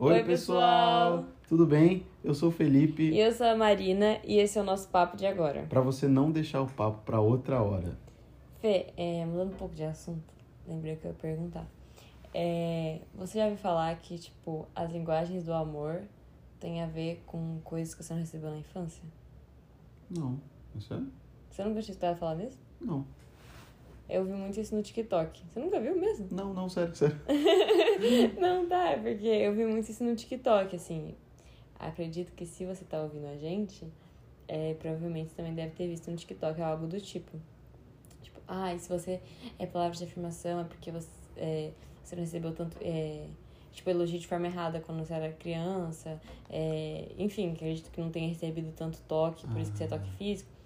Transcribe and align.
Oi, 0.00 0.12
Oi, 0.12 0.22
pessoal. 0.24 1.18
pessoal. 1.22 1.34
Tudo 1.48 1.66
bem? 1.66 2.06
Eu 2.22 2.32
sou 2.32 2.50
o 2.50 2.52
Felipe. 2.52 3.10
E 3.10 3.18
eu 3.18 3.32
sou 3.32 3.44
a 3.48 3.56
Marina 3.56 4.20
e 4.24 4.38
esse 4.38 4.56
é 4.56 4.62
o 4.62 4.64
nosso 4.64 4.88
papo 4.90 5.16
de 5.16 5.26
agora. 5.26 5.66
Pra 5.68 5.80
você 5.80 6.06
não 6.06 6.30
deixar 6.30 6.62
o 6.62 6.68
papo 6.68 7.02
pra 7.04 7.20
outra 7.20 7.60
hora. 7.60 7.98
Fê, 8.60 8.92
é, 8.96 9.24
mudando 9.26 9.54
um 9.54 9.56
pouco 9.56 9.74
de 9.74 9.82
assunto, 9.82 10.22
lembrei 10.68 10.94
que 10.94 11.04
eu 11.04 11.10
ia 11.10 11.16
perguntar. 11.16 11.66
É, 12.32 13.00
você 13.12 13.38
já 13.38 13.44
ouviu 13.46 13.58
falar 13.58 13.96
que, 13.96 14.16
tipo, 14.18 14.68
as 14.72 14.92
linguagens 14.92 15.42
do 15.44 15.52
amor 15.52 16.02
têm 16.60 16.80
a 16.80 16.86
ver 16.86 17.20
com 17.26 17.58
coisas 17.64 17.92
que 17.92 18.04
você 18.04 18.12
não 18.12 18.20
recebeu 18.20 18.50
na 18.50 18.58
infância? 18.58 19.02
Não. 20.08 20.38
É 20.76 20.80
sério? 20.80 21.08
Você 21.50 21.64
nunca 21.64 21.80
tinha 21.80 21.90
escutado 21.92 22.16
falar 22.18 22.36
nisso? 22.36 22.58
Não. 22.80 23.04
Eu 24.08 24.24
vi 24.24 24.32
muito 24.32 24.58
isso 24.58 24.74
no 24.74 24.82
TikTok. 24.82 25.44
Você 25.52 25.60
nunca 25.60 25.78
viu 25.78 25.94
mesmo? 25.98 26.28
Não, 26.30 26.54
não, 26.54 26.68
sério, 26.68 26.94
sério. 26.96 27.20
Não, 28.40 28.66
tá, 28.66 28.92
é 28.92 28.96
porque 28.96 29.26
eu 29.26 29.54
vi 29.54 29.66
muito 29.66 29.90
isso 29.90 30.02
no 30.02 30.14
TikTok, 30.16 30.74
assim. 30.74 31.14
Acredito 31.78 32.32
que 32.32 32.46
se 32.46 32.64
você 32.64 32.84
tá 32.84 33.02
ouvindo 33.02 33.26
a 33.26 33.36
gente, 33.36 33.86
é, 34.46 34.74
provavelmente 34.74 35.34
também 35.34 35.54
deve 35.54 35.72
ter 35.72 35.86
visto 35.88 36.10
no 36.10 36.16
TikTok 36.16 36.60
algo 36.62 36.86
do 36.86 36.98
tipo. 37.00 37.38
Tipo, 38.22 38.40
ah, 38.48 38.74
e 38.74 38.78
se 38.78 38.88
você 38.88 39.20
é 39.58 39.66
palavra 39.66 39.96
de 39.96 40.04
afirmação, 40.04 40.60
é 40.60 40.64
porque 40.64 40.90
você, 40.90 41.08
é, 41.36 41.70
você 42.02 42.16
não 42.16 42.22
recebeu 42.22 42.54
tanto. 42.54 42.78
É, 42.80 43.26
tipo, 43.72 43.90
elogio 43.90 44.18
de 44.18 44.26
forma 44.26 44.46
errada 44.46 44.80
quando 44.80 45.04
você 45.04 45.12
era 45.12 45.30
criança. 45.32 46.18
É, 46.48 47.12
enfim, 47.18 47.52
acredito 47.52 47.90
que 47.90 48.00
não 48.00 48.10
tenha 48.10 48.28
recebido 48.28 48.72
tanto 48.74 48.98
toque, 49.02 49.46
por 49.46 49.60
isso 49.60 49.70
que 49.70 49.78
você 49.78 49.84
é 49.84 49.88
toque 49.88 50.10
físico. 50.12 50.57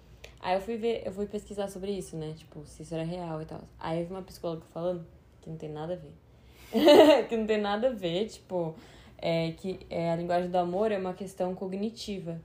Aí 0.43 0.55
eu 0.55 0.61
fui 0.61 0.75
ver, 0.75 1.03
eu 1.05 1.13
fui 1.13 1.25
pesquisar 1.25 1.69
sobre 1.69 1.89
isso, 1.93 2.17
né? 2.17 2.33
Tipo, 2.35 2.65
se 2.65 2.83
isso 2.83 2.93
era 2.93 3.05
real 3.05 3.41
e 3.41 3.45
tal. 3.45 3.61
Aí 3.79 4.01
eu 4.01 4.05
vi 4.05 4.11
uma 4.11 4.21
psicóloga 4.21 4.65
falando 4.73 5.07
que 5.39 5.49
não 5.49 5.55
tem 5.55 5.69
nada 5.69 5.93
a 5.93 5.95
ver. 5.95 6.11
que 7.29 7.37
não 7.37 7.47
tem 7.47 7.61
nada 7.61 7.87
a 7.87 7.93
ver, 7.93 8.27
tipo, 8.27 8.75
é, 9.17 9.53
que 9.53 9.79
é, 9.89 10.11
a 10.11 10.17
linguagem 10.17 10.51
do 10.51 10.57
amor 10.57 10.91
é 10.91 10.97
uma 10.97 11.13
questão 11.13 11.55
cognitiva. 11.55 12.41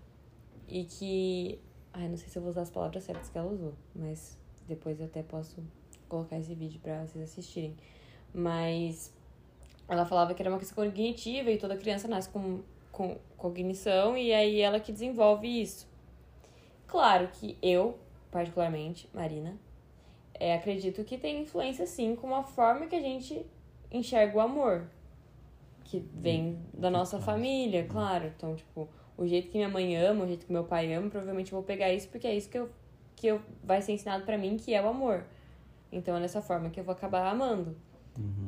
E 0.69 0.85
que. 0.85 1.59
Ai, 1.93 2.09
não 2.09 2.17
sei 2.17 2.29
se 2.29 2.39
eu 2.39 2.43
vou 2.43 2.53
usar 2.53 2.63
as 2.63 2.71
palavras 2.71 3.03
certas 3.03 3.29
que 3.31 3.37
ela 3.37 3.51
usou, 3.51 3.75
mas 3.97 4.39
depois 4.69 5.01
eu 5.01 5.07
até 5.07 5.25
posso 5.25 5.57
colocar 6.09 6.39
esse 6.39 6.55
vídeo 6.55 6.79
pra 6.81 7.05
vocês 7.05 7.25
assistirem. 7.25 7.75
Mas 8.33 9.13
ela 9.89 10.07
falava 10.07 10.35
que 10.35 10.43
era 10.43 10.51
uma 10.51 10.59
questão 10.61 10.85
cognitiva 10.85 11.51
e 11.51 11.59
toda 11.59 11.77
criança 11.77 12.07
nasce 12.07 12.29
com, 12.29 12.61
com 12.93 13.17
cognição 13.37 14.17
e 14.17 14.33
aí 14.33 14.61
ela 14.61 14.79
que 14.79 14.93
desenvolve 14.93 15.49
isso. 15.49 15.89
Claro 16.89 17.29
que 17.33 17.57
eu, 17.63 17.97
particularmente, 18.31 19.09
Marina, 19.15 19.57
é, 20.35 20.55
acredito 20.55 21.05
que 21.05 21.17
tem 21.17 21.43
influência 21.43 21.87
sim 21.87 22.17
com 22.17 22.35
a 22.35 22.43
forma 22.43 22.87
que 22.87 22.97
a 22.97 23.01
gente 23.01 23.47
enxerga 23.93 24.37
o 24.37 24.41
amor. 24.41 24.89
Que 25.85 26.01
vem 26.15 26.59
da 26.75 26.91
nossa 26.91 27.19
família, 27.21 27.85
claro. 27.87 28.27
Então, 28.37 28.55
tipo, 28.57 28.89
o 29.17 29.27
jeito 29.27 29.49
que 29.51 29.57
minha 29.57 29.69
mãe 29.69 29.97
ama, 29.97 30.25
o 30.25 30.27
jeito 30.27 30.45
que 30.47 30.53
meu 30.53 30.65
pai 30.65 30.93
ama, 30.93 31.09
provavelmente 31.09 31.53
eu 31.53 31.59
vou 31.59 31.65
pegar 31.65 31.93
isso 31.93 32.09
porque 32.09 32.27
é 32.27 32.35
isso 32.35 32.49
que 32.49 32.59
eu, 32.59 32.69
que 33.17 33.27
eu 33.27 33.41
vai 33.63 33.81
ser 33.81 33.93
ensinado 33.93 34.25
pra 34.25 34.37
mim, 34.37 34.57
que 34.57 34.75
é 34.75 34.83
o 34.83 34.89
amor. 34.89 35.25
Então 35.91 36.17
é 36.17 36.21
dessa 36.21 36.43
forma 36.43 36.69
que 36.71 36.79
eu 36.81 36.85
vou 36.85 36.93
acabar 36.93 37.27
amando. 37.31 37.77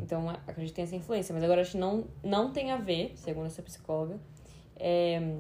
Então 0.03 0.29
a- 0.29 0.35
acredito 0.47 0.69
que 0.71 0.75
tem 0.77 0.85
essa 0.85 0.97
influência. 0.97 1.33
Mas 1.35 1.43
agora 1.45 1.61
acho 1.63 1.73
que 1.73 1.79
não, 1.79 2.05
não 2.23 2.53
tem 2.53 2.73
a 2.73 2.77
ver, 2.77 3.13
segundo 3.17 3.47
essa 3.47 3.63
psicóloga, 3.63 4.19
é, 4.77 5.37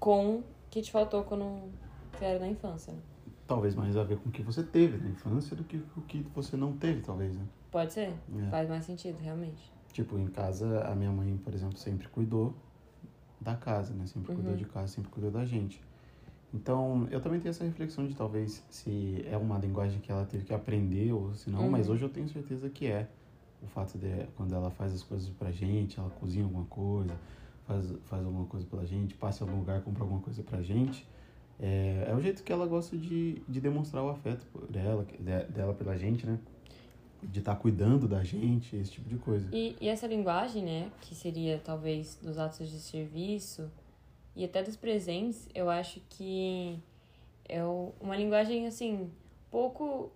com 0.00 0.36
o 0.38 0.44
que 0.70 0.82
te 0.82 0.90
faltou 0.90 1.22
quando 1.24 1.70
você 2.18 2.24
era 2.24 2.38
na 2.38 2.48
infância. 2.48 2.92
né? 2.92 2.98
Talvez 3.46 3.74
mais 3.74 3.96
a 3.96 4.04
ver 4.04 4.18
com 4.18 4.28
o 4.28 4.32
que 4.32 4.42
você 4.42 4.62
teve 4.62 4.96
na 4.98 5.10
infância 5.10 5.54
do 5.56 5.64
que 5.64 5.76
o 5.96 6.00
que 6.02 6.22
você 6.34 6.56
não 6.56 6.76
teve, 6.76 7.02
talvez, 7.02 7.36
né? 7.36 7.46
Pode 7.70 7.92
ser? 7.92 8.08
É. 8.36 8.50
Faz 8.50 8.68
mais 8.68 8.84
sentido, 8.84 9.18
realmente. 9.18 9.72
Tipo, 9.92 10.18
em 10.18 10.26
casa, 10.26 10.80
a 10.86 10.94
minha 10.94 11.12
mãe, 11.12 11.36
por 11.36 11.54
exemplo, 11.54 11.76
sempre 11.78 12.08
cuidou 12.08 12.54
da 13.40 13.54
casa, 13.54 13.92
né? 13.94 14.06
Sempre 14.06 14.30
Uhum. 14.30 14.36
cuidou 14.36 14.56
de 14.56 14.64
casa, 14.64 14.88
sempre 14.88 15.10
cuidou 15.10 15.30
da 15.30 15.44
gente. 15.44 15.80
Então, 16.52 17.06
eu 17.10 17.20
também 17.20 17.40
tenho 17.40 17.50
essa 17.50 17.64
reflexão 17.64 18.06
de 18.06 18.14
talvez 18.14 18.64
se 18.70 19.22
é 19.26 19.36
uma 19.36 19.58
linguagem 19.58 20.00
que 20.00 20.10
ela 20.10 20.24
teve 20.24 20.44
que 20.44 20.54
aprender 20.54 21.12
ou 21.12 21.34
se 21.34 21.50
não, 21.50 21.64
Uhum. 21.64 21.70
mas 21.70 21.88
hoje 21.88 22.04
eu 22.04 22.08
tenho 22.08 22.28
certeza 22.28 22.68
que 22.70 22.86
é. 22.86 23.08
O 23.60 23.66
fato 23.66 23.98
de 23.98 24.26
quando 24.36 24.54
ela 24.54 24.70
faz 24.70 24.92
as 24.92 25.02
coisas 25.02 25.28
pra 25.30 25.50
gente, 25.50 25.98
ela 25.98 26.10
cozinha 26.10 26.44
alguma 26.44 26.64
coisa, 26.66 27.12
faz, 27.66 27.92
faz 28.04 28.24
alguma 28.24 28.46
coisa 28.46 28.66
pela 28.66 28.84
gente, 28.86 29.14
passa 29.14 29.42
em 29.42 29.46
algum 29.48 29.60
lugar, 29.60 29.82
compra 29.82 30.02
alguma 30.02 30.20
coisa 30.20 30.42
pra 30.42 30.62
gente. 30.62 31.06
É, 31.60 32.06
é 32.10 32.14
o 32.14 32.20
jeito 32.20 32.42
que 32.42 32.52
ela 32.52 32.66
gosta 32.66 32.96
de, 32.96 33.40
de 33.48 33.60
demonstrar 33.60 34.02
o 34.04 34.08
afeto 34.08 34.44
por 34.52 34.68
ela, 34.76 35.04
de- 35.04 35.52
dela 35.52 35.72
pela 35.74 35.96
gente, 35.96 36.26
né? 36.26 36.38
De 37.22 37.38
estar 37.38 37.56
cuidando 37.56 38.06
da 38.08 38.22
gente, 38.22 38.76
esse 38.76 38.90
tipo 38.92 39.08
de 39.08 39.16
coisa. 39.16 39.48
E, 39.52 39.76
e 39.80 39.88
essa 39.88 40.06
linguagem, 40.06 40.62
né, 40.64 40.90
que 41.00 41.14
seria 41.14 41.60
talvez 41.64 42.18
dos 42.20 42.38
atos 42.38 42.68
de 42.68 42.78
serviço 42.80 43.70
e 44.36 44.44
até 44.44 44.62
dos 44.62 44.76
presentes, 44.76 45.48
eu 45.54 45.70
acho 45.70 46.00
que 46.10 46.78
é 47.48 47.62
uma 48.00 48.16
linguagem, 48.16 48.66
assim, 48.66 49.10
pouco. 49.50 50.10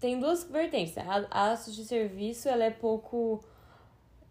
Tem 0.00 0.18
duas 0.18 0.42
vertentes. 0.44 0.96
A, 0.98 1.26
a 1.30 1.52
atos 1.52 1.74
de 1.76 1.84
serviço, 1.84 2.48
ela 2.48 2.64
é 2.64 2.70
pouco. 2.70 3.44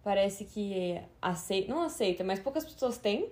Parece 0.04 0.46
que 0.46 1.00
aceita. 1.22 1.72
Não 1.74 1.84
aceita, 1.84 2.24
mas 2.24 2.40
poucas 2.40 2.66
pessoas 2.66 2.98
têm, 2.98 3.30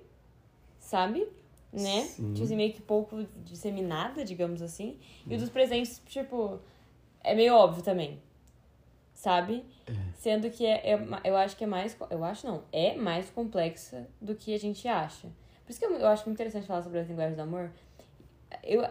sabe? 0.80 1.28
Né? 1.72 2.02
Sim. 2.02 2.34
Tipo 2.34 2.46
assim, 2.46 2.56
meio 2.56 2.74
que 2.74 2.81
pouco 2.81 3.25
disseminada, 3.46 4.25
digamos 4.25 4.62
assim. 4.62 4.97
E 5.28 5.35
o 5.35 5.38
dos 5.38 5.50
presentes, 5.50 6.02
tipo, 6.07 6.59
é 7.24 7.35
meio 7.35 7.53
óbvio 7.53 7.84
também. 7.84 8.19
Sabe? 9.13 9.66
Sendo 10.16 10.50
que 10.50 10.66
é, 10.66 10.94
é 10.94 11.00
eu 11.25 11.35
acho 11.38 11.56
que 11.56 11.63
é 11.63 11.68
mais. 11.68 11.96
Eu 12.09 12.24
acho 12.24 12.47
não, 12.47 12.63
é 12.72 12.96
mais 12.96 13.30
complexa 13.30 14.07
do 14.19 14.34
que 14.34 14.53
a 14.53 14.59
gente 14.59 14.88
acha. 14.88 15.28
Por 15.66 15.72
isso 15.72 15.80
que 15.80 15.85
eu, 15.85 15.91
eu 15.91 16.07
acho 16.07 16.25
muito 16.25 16.38
interessante 16.38 16.66
falar 16.66 16.81
sobre 16.81 17.00
as 17.00 17.07
linguagens 17.07 17.35
do 17.35 17.41
amor. 17.41 17.72
Eu, 18.63 18.81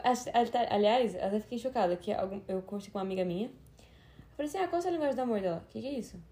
aliás, 0.71 1.17
até 1.17 1.41
fiquei 1.41 1.59
chocada 1.59 1.97
que 1.97 2.13
eu 2.47 2.63
conversei 2.63 2.93
com 2.93 2.99
uma 2.99 3.05
amiga 3.05 3.25
minha. 3.25 3.47
Eu 3.47 4.37
falei 4.37 4.49
assim: 4.49 4.59
ah, 4.59 4.69
qual 4.69 4.81
é 4.81 4.87
a 4.87 4.91
linguagem 4.91 5.17
do 5.17 5.23
amor 5.23 5.41
dela? 5.41 5.65
O 5.67 5.73
que, 5.73 5.81
que 5.81 5.87
é 5.87 5.93
isso? 5.93 6.23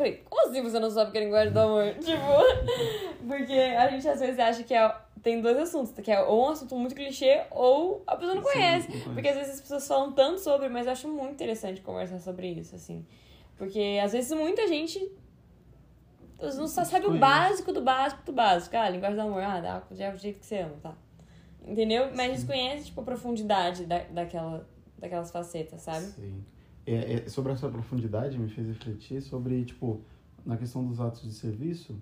Eu 0.00 0.06
Falei, 0.06 0.24
como 0.30 0.48
assim 0.48 0.62
você 0.62 0.78
não 0.78 0.90
sabe 0.90 1.12
que 1.12 1.18
é 1.18 1.24
linguagem 1.24 1.52
do 1.52 1.60
amor? 1.60 1.92
tipo, 2.00 3.28
porque 3.28 3.52
a 3.52 3.88
gente 3.90 4.08
às 4.08 4.18
vezes 4.18 4.38
acha 4.38 4.62
que 4.62 4.72
é, 4.72 4.96
tem 5.22 5.42
dois 5.42 5.58
assuntos, 5.58 5.92
que 5.92 6.10
é 6.10 6.22
ou 6.22 6.46
um 6.46 6.48
assunto 6.48 6.74
muito 6.74 6.94
clichê 6.94 7.42
ou 7.50 8.02
a 8.06 8.16
pessoa 8.16 8.34
não 8.34 8.42
Sim, 8.42 8.50
conhece. 8.50 8.86
conhece. 8.86 9.10
Porque 9.10 9.28
às 9.28 9.36
vezes 9.36 9.54
as 9.54 9.60
pessoas 9.60 9.86
falam 9.86 10.12
tanto 10.12 10.40
sobre, 10.40 10.70
mas 10.70 10.86
eu 10.86 10.92
acho 10.92 11.06
muito 11.06 11.32
interessante 11.32 11.82
conversar 11.82 12.18
sobre 12.18 12.48
isso, 12.48 12.74
assim. 12.74 13.04
Porque 13.58 14.00
às 14.02 14.12
vezes 14.12 14.32
muita 14.32 14.66
gente 14.66 14.98
não 16.40 16.66
só 16.66 16.82
sabe 16.82 17.06
o 17.06 17.18
básico 17.18 17.70
do 17.70 17.82
básico 17.82 18.22
do 18.24 18.32
básico. 18.32 18.74
Ah, 18.76 18.88
linguagem 18.88 19.16
do 19.16 19.22
amor, 19.22 19.42
ah, 19.42 19.60
dá, 19.60 19.82
já 19.90 20.06
é 20.06 20.14
o 20.14 20.16
jeito 20.16 20.40
que 20.40 20.46
você 20.46 20.60
ama, 20.60 20.76
tá? 20.82 20.94
Entendeu? 21.62 22.10
Mas 22.16 22.32
desconhece, 22.32 22.86
tipo, 22.86 23.02
a 23.02 23.04
profundidade 23.04 23.84
da, 23.84 23.98
daquela, 24.04 24.66
daquelas 24.96 25.30
facetas, 25.30 25.82
sabe? 25.82 26.06
Sim. 26.06 26.42
É, 26.86 27.14
é, 27.14 27.28
sobre 27.28 27.52
essa 27.52 27.68
profundidade, 27.68 28.38
me 28.38 28.48
fez 28.48 28.66
refletir 28.66 29.20
sobre, 29.22 29.64
tipo, 29.64 30.00
na 30.44 30.56
questão 30.56 30.86
dos 30.86 31.00
atos 31.00 31.22
de 31.22 31.32
serviço. 31.32 32.00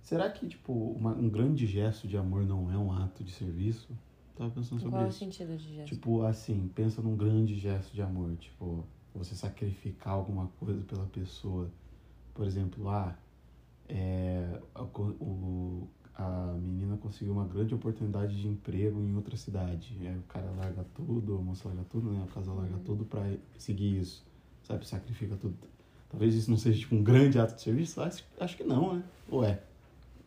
Será 0.00 0.30
que, 0.30 0.46
tipo, 0.46 0.72
uma- 0.72 1.14
um 1.16 1.28
grande 1.28 1.66
gesto 1.66 2.06
de 2.06 2.16
amor 2.16 2.44
não 2.46 2.70
é 2.70 2.76
um 2.78 2.92
ato 2.92 3.24
de 3.24 3.32
serviço? 3.32 3.88
Tava 4.36 4.50
pensando 4.50 4.78
sobre 4.80 4.90
Qual 4.90 5.02
é 5.02 5.06
o 5.06 5.08
isso. 5.08 5.18
sentido 5.18 5.56
de 5.56 5.74
gesto? 5.74 5.94
Tipo, 5.94 6.22
assim, 6.22 6.70
pensa 6.74 7.00
num 7.02 7.16
grande 7.16 7.56
gesto 7.56 7.92
de 7.92 8.02
amor. 8.02 8.36
Tipo, 8.36 8.84
você 9.14 9.34
sacrificar 9.34 10.12
alguma 10.12 10.48
coisa 10.60 10.82
pela 10.84 11.06
pessoa. 11.06 11.70
Por 12.34 12.46
exemplo, 12.46 12.88
ah, 12.90 13.16
é, 13.88 14.60
co- 14.92 15.16
o, 15.18 15.88
a 16.18 16.54
menina 16.58 16.96
conseguiu 16.96 17.34
uma 17.34 17.44
grande 17.44 17.74
oportunidade 17.74 18.40
de 18.40 18.48
emprego 18.48 19.00
em 19.00 19.14
outra 19.14 19.36
cidade. 19.36 19.96
Aí 20.00 20.16
o 20.16 20.22
cara 20.22 20.50
larga 20.56 20.84
tudo, 20.94 21.36
a 21.36 21.40
moça 21.40 21.68
larga 21.68 21.84
tudo, 21.90 22.10
né? 22.10 22.24
O 22.26 22.32
casal 22.32 22.56
larga 22.56 22.78
tudo 22.84 23.04
pra 23.04 23.22
seguir 23.58 24.00
isso. 24.00 24.24
Sabe? 24.62 24.86
Sacrifica 24.86 25.36
tudo. 25.36 25.56
Talvez 26.08 26.34
isso 26.34 26.50
não 26.50 26.56
seja 26.56 26.78
tipo 26.78 26.94
um 26.94 27.02
grande 27.02 27.38
ato 27.38 27.54
de 27.54 27.60
serviço. 27.60 28.00
Acho, 28.00 28.24
acho 28.40 28.56
que 28.56 28.64
não, 28.64 28.94
né? 28.94 29.02
Ou 29.30 29.44
é? 29.44 29.60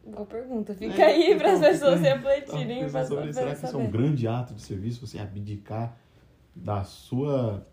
Boa 0.06 0.26
pergunta. 0.26 0.76
Fica 0.76 1.02
É, 1.02 1.06
aí 1.06 1.36
para 1.36 1.54
as 1.54 1.60
então, 1.60 1.72
pessoas 1.72 2.02
refletirem 2.02 2.84
pensando 2.84 3.08
sobre 3.08 3.34
Será 3.34 3.56
que 3.56 3.66
isso 3.66 3.76
é 3.76 3.80
um 3.80 3.92
grande 3.92 4.28
ato 4.28 4.54
de 4.54 4.62
serviço? 4.62 5.08
Você 5.08 5.18
abdicar 5.18 5.98
da 6.56 6.84
sua. 6.84 7.66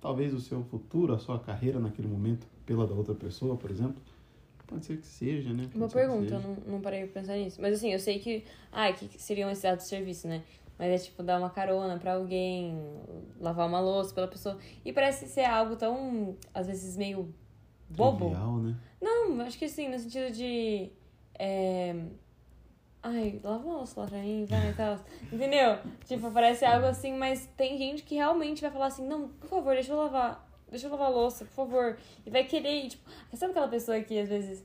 Talvez 0.00 0.34
o 0.34 0.40
seu 0.40 0.62
futuro, 0.64 1.14
a 1.14 1.18
sua 1.18 1.38
carreira 1.38 1.78
naquele 1.78 2.08
momento, 2.08 2.46
pela 2.64 2.86
da 2.86 2.94
outra 2.94 3.14
pessoa, 3.14 3.56
por 3.56 3.70
exemplo? 3.70 4.02
Pode 4.66 4.84
ser 4.84 4.96
que 4.98 5.06
seja, 5.06 5.52
né? 5.52 5.68
Pode 5.72 5.92
que 5.92 5.98
pergunta, 5.98 6.34
eu 6.34 6.40
não, 6.40 6.56
não 6.66 6.80
parei 6.80 7.06
pra 7.06 7.20
pensar 7.20 7.36
nisso. 7.36 7.60
Mas 7.60 7.74
assim, 7.74 7.92
eu 7.92 7.98
sei 7.98 8.18
que. 8.18 8.44
Ah, 8.72 8.92
que 8.92 9.08
seriam 9.20 9.50
esses 9.50 9.64
atos 9.64 9.84
de 9.84 9.90
serviço, 9.90 10.26
né? 10.26 10.42
Mas 10.78 10.90
é 10.90 11.04
tipo 11.04 11.22
dar 11.22 11.38
uma 11.38 11.50
carona 11.50 11.98
pra 11.98 12.14
alguém, 12.14 12.78
lavar 13.40 13.66
uma 13.66 13.80
louça 13.80 14.14
pela 14.14 14.28
pessoa. 14.28 14.58
E 14.84 14.92
parece 14.92 15.26
ser 15.26 15.44
algo 15.44 15.76
tão, 15.76 16.36
às 16.52 16.66
vezes, 16.66 16.96
meio 16.96 17.34
bobo. 17.88 18.26
Trivial, 18.26 18.58
né? 18.58 18.76
Não, 19.00 19.40
acho 19.42 19.58
que 19.58 19.68
sim, 19.68 19.88
no 19.88 19.98
sentido 19.98 20.32
de. 20.32 20.90
É... 21.38 21.94
Ai, 23.02 23.40
lava 23.42 23.64
uma 23.64 23.76
louça 23.76 24.00
lá 24.00 24.06
pra 24.06 24.18
mim, 24.18 24.44
vai 24.46 24.70
e 24.70 24.74
tal. 24.74 24.98
Entendeu? 25.32 25.78
Tipo, 26.06 26.30
parece 26.30 26.64
algo 26.64 26.86
assim, 26.86 27.12
mas 27.16 27.46
tem 27.56 27.78
gente 27.78 28.02
que 28.02 28.16
realmente 28.16 28.60
vai 28.60 28.70
falar 28.70 28.86
assim: 28.86 29.06
não, 29.06 29.28
por 29.28 29.48
favor, 29.48 29.74
deixa 29.74 29.92
eu 29.92 29.96
lavar. 29.96 30.45
Deixa 30.68 30.86
eu 30.86 30.90
lavar 30.90 31.06
a 31.06 31.10
louça, 31.10 31.44
por 31.44 31.52
favor. 31.52 31.96
E 32.24 32.30
vai 32.30 32.44
querer, 32.44 32.88
tipo. 32.88 33.08
Sabe 33.34 33.52
aquela 33.52 33.68
pessoa 33.68 34.00
que 34.00 34.18
às 34.18 34.28
vezes 34.28 34.64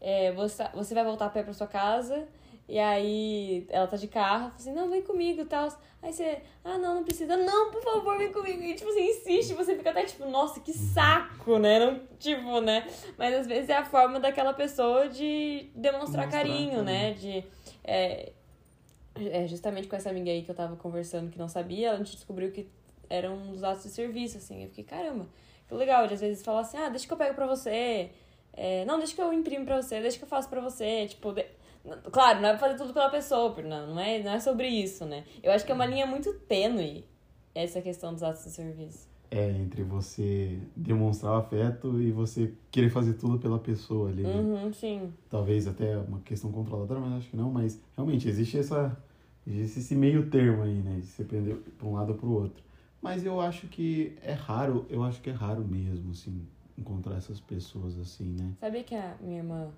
é, 0.00 0.32
você, 0.32 0.64
você 0.74 0.94
vai 0.94 1.04
voltar 1.04 1.26
a 1.26 1.30
pé 1.30 1.42
pra 1.42 1.52
sua 1.52 1.66
casa, 1.66 2.26
e 2.68 2.78
aí 2.78 3.66
ela 3.68 3.86
tá 3.86 3.96
de 3.96 4.08
carro, 4.08 4.44
fala 4.44 4.54
assim, 4.56 4.72
não, 4.72 4.90
vem 4.90 5.02
comigo 5.02 5.42
e 5.42 5.44
tal. 5.44 5.68
Aí 6.02 6.12
você, 6.12 6.42
ah, 6.64 6.78
não, 6.78 6.96
não 6.96 7.04
precisa, 7.04 7.36
não, 7.36 7.70
por 7.70 7.80
favor, 7.82 8.18
vem 8.18 8.32
comigo. 8.32 8.62
E 8.62 8.74
tipo, 8.74 8.90
você 8.90 9.00
insiste, 9.00 9.54
você 9.54 9.76
fica 9.76 9.90
até 9.90 10.04
tipo, 10.04 10.26
nossa, 10.26 10.58
que 10.58 10.72
saco, 10.72 11.58
né? 11.58 11.78
Não, 11.78 12.00
tipo, 12.18 12.60
né? 12.60 12.84
Mas 13.16 13.34
às 13.34 13.46
vezes 13.46 13.68
é 13.68 13.76
a 13.76 13.84
forma 13.84 14.18
daquela 14.18 14.52
pessoa 14.52 15.08
de 15.08 15.70
demonstrar, 15.74 16.28
carinho, 16.28 16.82
né? 16.82 17.12
De. 17.12 17.44
É, 17.84 18.32
é, 19.14 19.46
justamente 19.46 19.86
com 19.86 19.94
essa 19.94 20.10
amiga 20.10 20.30
aí 20.30 20.42
que 20.42 20.50
eu 20.50 20.54
tava 20.54 20.74
conversando 20.74 21.30
que 21.30 21.38
não 21.38 21.48
sabia, 21.48 21.92
a 21.92 21.96
gente 21.96 22.16
descobriu 22.16 22.50
que 22.50 22.68
era 23.12 23.30
um 23.30 23.52
dos 23.52 23.62
atos 23.62 23.82
de 23.82 23.90
serviço, 23.90 24.38
assim. 24.38 24.62
Eu 24.62 24.68
fiquei, 24.70 24.84
caramba, 24.84 25.26
que 25.68 25.74
legal. 25.74 26.06
De 26.06 26.14
às 26.14 26.20
vezes 26.20 26.42
falar 26.42 26.60
assim, 26.60 26.78
ah, 26.78 26.88
deixa 26.88 27.06
que 27.06 27.12
eu 27.12 27.16
pego 27.16 27.34
pra 27.34 27.46
você. 27.46 28.10
É, 28.54 28.84
não, 28.86 28.98
deixa 28.98 29.14
que 29.14 29.20
eu 29.20 29.32
imprimo 29.32 29.66
pra 29.66 29.80
você, 29.80 30.00
deixa 30.00 30.16
que 30.16 30.24
eu 30.24 30.28
faço 30.28 30.48
pra 30.48 30.62
você. 30.62 31.06
Tipo, 31.06 31.32
de... 31.32 31.44
claro, 32.10 32.40
não 32.40 32.48
é 32.48 32.52
pra 32.52 32.60
fazer 32.60 32.78
tudo 32.78 32.94
pela 32.94 33.10
pessoa, 33.10 33.54
não, 33.62 33.94
não, 33.94 34.00
é, 34.00 34.22
não 34.22 34.32
é 34.32 34.40
sobre 34.40 34.66
isso, 34.66 35.04
né? 35.04 35.24
Eu 35.42 35.52
acho 35.52 35.64
que 35.64 35.70
é 35.70 35.74
uma 35.74 35.84
linha 35.84 36.06
muito 36.06 36.32
tênue 36.48 37.04
essa 37.54 37.82
questão 37.82 38.14
dos 38.14 38.22
atos 38.22 38.44
de 38.44 38.50
serviço. 38.50 39.06
É, 39.30 39.50
entre 39.50 39.82
você 39.82 40.58
demonstrar 40.74 41.32
o 41.32 41.36
afeto 41.36 42.00
e 42.00 42.12
você 42.12 42.52
querer 42.70 42.90
fazer 42.90 43.14
tudo 43.14 43.38
pela 43.38 43.58
pessoa 43.58 44.10
ali. 44.10 44.22
Né? 44.22 44.34
Uhum, 44.34 44.72
sim. 44.72 45.12
Talvez 45.30 45.66
até 45.66 45.96
uma 45.96 46.20
questão 46.20 46.52
controladora, 46.52 47.00
mas 47.00 47.14
acho 47.14 47.30
que 47.30 47.36
não. 47.36 47.50
Mas 47.50 47.80
realmente 47.96 48.28
existe 48.28 48.58
essa 48.58 48.94
existe 49.46 49.80
esse 49.80 49.94
meio 49.94 50.28
termo 50.28 50.62
aí, 50.62 50.74
né? 50.74 50.98
De 51.00 51.06
você 51.06 51.24
prender 51.24 51.56
para 51.78 51.88
um 51.88 51.94
lado 51.94 52.12
ou 52.12 52.18
para 52.18 52.26
o 52.26 52.32
outro. 52.32 52.62
Mas 53.02 53.24
eu 53.24 53.40
acho 53.40 53.66
que 53.66 54.16
é 54.22 54.32
raro, 54.32 54.86
eu 54.88 55.02
acho 55.02 55.20
que 55.20 55.28
é 55.28 55.32
raro 55.32 55.64
mesmo, 55.64 56.12
assim, 56.12 56.46
encontrar 56.78 57.16
essas 57.16 57.40
pessoas 57.40 57.98
assim, 57.98 58.36
né? 58.40 58.54
Sabia 58.60 58.84
que 58.84 58.94
a 58.94 59.16
minha 59.20 59.38
irmã 59.38 59.72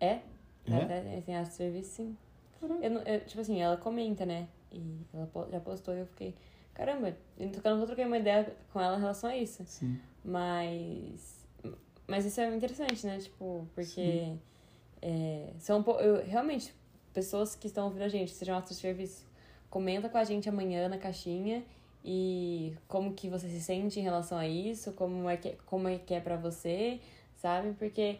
é? 0.00 0.20
É? 0.64 1.12
Ela 1.14 1.22
tem 1.22 1.36
ato 1.36 1.50
de 1.50 1.54
serviço, 1.56 1.90
sim. 1.90 2.16
Eu, 2.62 2.92
eu, 3.00 3.20
tipo 3.26 3.40
assim, 3.40 3.60
ela 3.60 3.76
comenta, 3.76 4.24
né? 4.24 4.48
E 4.72 4.96
ela 5.12 5.28
já 5.50 5.60
postou 5.60 5.94
e 5.94 5.98
eu 5.98 6.06
fiquei 6.06 6.34
caramba, 6.74 7.16
eu 7.38 7.46
não 7.76 7.86
trocar 7.86 8.06
uma 8.06 8.18
ideia 8.18 8.54
com 8.72 8.80
ela 8.80 8.96
em 8.96 9.00
relação 9.00 9.30
a 9.30 9.36
isso. 9.36 9.62
Sim. 9.66 9.98
Mas. 10.24 11.46
Mas 12.06 12.26
isso 12.26 12.40
é 12.40 12.54
interessante, 12.54 13.06
né? 13.06 13.18
Tipo, 13.18 13.66
porque. 13.74 14.36
É, 15.00 15.52
são 15.58 15.84
eu, 16.00 16.24
realmente, 16.24 16.74
pessoas 17.12 17.54
que 17.54 17.66
estão 17.66 17.84
ouvindo 17.84 18.02
a 18.02 18.08
gente, 18.08 18.32
sejam 18.32 18.54
nossos 18.54 18.76
serviço, 18.76 19.26
comenta 19.68 20.08
com 20.08 20.16
a 20.16 20.24
gente 20.24 20.48
amanhã 20.48 20.88
na 20.88 20.96
caixinha 20.96 21.62
e 22.04 22.76
como 22.86 23.14
que 23.14 23.30
você 23.30 23.48
se 23.48 23.60
sente 23.60 23.98
em 23.98 24.02
relação 24.02 24.36
a 24.36 24.46
isso, 24.46 24.92
como 24.92 25.28
é 25.28 25.38
que, 25.38 25.56
como 25.64 25.88
é, 25.88 25.98
que 25.98 26.12
é 26.12 26.20
pra 26.20 26.36
você, 26.36 27.00
sabe? 27.36 27.72
Porque 27.78 28.18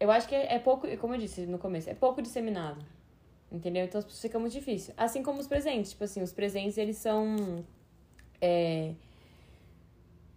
eu 0.00 0.10
acho 0.10 0.26
que 0.26 0.34
é 0.34 0.58
pouco, 0.58 0.88
como 0.96 1.14
eu 1.14 1.18
disse 1.18 1.44
no 1.46 1.58
começo, 1.58 1.90
é 1.90 1.94
pouco 1.94 2.22
disseminado. 2.22 2.82
Entendeu? 3.50 3.84
Então 3.84 4.00
fica 4.02 4.38
muito 4.38 4.52
difícil. 4.52 4.94
Assim 4.96 5.22
como 5.22 5.40
os 5.40 5.46
presentes. 5.46 5.92
Tipo 5.92 6.04
assim, 6.04 6.22
os 6.22 6.32
presentes, 6.32 6.76
eles 6.76 6.96
são. 6.96 7.64
É... 8.40 8.94